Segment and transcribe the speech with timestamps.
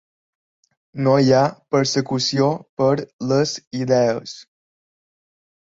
[1.07, 1.43] No hi ha
[1.75, 2.49] persecució
[2.83, 2.91] per
[3.35, 4.37] les idees.